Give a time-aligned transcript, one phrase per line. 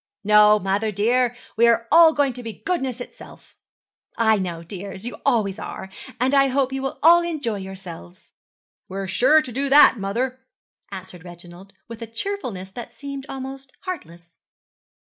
[0.23, 3.55] 'No, mother dear, we are all going to be goodness itself.'
[4.17, 5.91] 'I know, dears, you always are.
[6.19, 8.31] And I hope you will all enjoy yourselves.'
[8.89, 10.39] 'We're sure to do that, mother,'
[10.89, 14.39] answered Reginald, with a cheerfulness that seemed almost heartless.